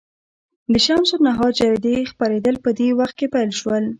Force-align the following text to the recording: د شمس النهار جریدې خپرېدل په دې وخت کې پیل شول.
د 0.71 0.73
شمس 0.85 1.09
النهار 1.17 1.51
جریدې 1.59 1.95
خپرېدل 2.11 2.55
په 2.65 2.69
دې 2.79 2.89
وخت 2.99 3.15
کې 3.19 3.27
پیل 3.33 3.49
شول. 3.59 3.83